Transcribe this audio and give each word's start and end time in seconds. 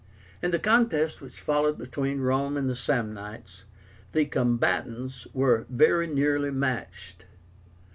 In 0.41 0.49
the 0.49 0.57
contest 0.57 1.21
which 1.21 1.39
followed 1.39 1.77
between 1.77 2.21
Rome 2.21 2.57
and 2.57 2.67
the 2.67 2.75
Samnites, 2.75 3.65
the 4.13 4.25
combatants 4.25 5.27
were 5.31 5.67
very 5.69 6.07
nearly 6.07 6.49
matched. 6.49 7.25